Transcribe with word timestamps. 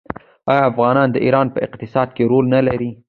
آیا 0.51 0.63
افغانان 0.71 1.07
د 1.11 1.17
ایران 1.25 1.47
په 1.53 1.59
اقتصاد 1.67 2.07
کې 2.15 2.23
رول 2.31 2.45
نلري؟ 2.55 2.89